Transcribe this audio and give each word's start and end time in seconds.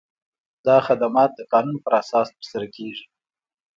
دا 0.65 0.77
خدمات 0.87 1.31
د 1.35 1.39
قانون 1.51 1.77
په 1.85 1.89
اساس 2.01 2.27
ترسره 2.35 2.67
کیږي. 2.75 3.05